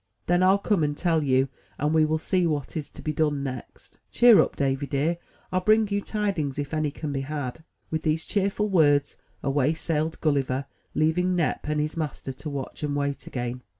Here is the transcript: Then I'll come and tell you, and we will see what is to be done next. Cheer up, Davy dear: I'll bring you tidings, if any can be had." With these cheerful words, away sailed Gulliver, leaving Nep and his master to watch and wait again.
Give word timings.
Then 0.25 0.41
I'll 0.41 0.57
come 0.57 0.83
and 0.83 0.97
tell 0.97 1.21
you, 1.21 1.47
and 1.77 1.93
we 1.93 2.05
will 2.05 2.17
see 2.17 2.47
what 2.47 2.75
is 2.75 2.89
to 2.89 3.03
be 3.03 3.13
done 3.13 3.43
next. 3.43 3.99
Cheer 4.09 4.39
up, 4.41 4.55
Davy 4.55 4.87
dear: 4.87 5.19
I'll 5.51 5.59
bring 5.61 5.87
you 5.89 6.01
tidings, 6.01 6.57
if 6.57 6.73
any 6.73 6.89
can 6.89 7.13
be 7.13 7.21
had." 7.21 7.63
With 7.91 8.01
these 8.01 8.25
cheerful 8.25 8.67
words, 8.67 9.17
away 9.43 9.75
sailed 9.75 10.19
Gulliver, 10.19 10.65
leaving 10.95 11.35
Nep 11.35 11.67
and 11.67 11.79
his 11.79 11.95
master 11.95 12.33
to 12.33 12.49
watch 12.49 12.81
and 12.81 12.95
wait 12.95 13.27
again. 13.27 13.61